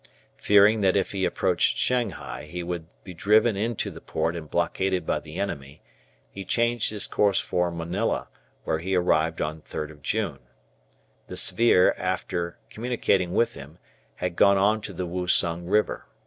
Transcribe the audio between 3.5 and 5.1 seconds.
into the port and blockaded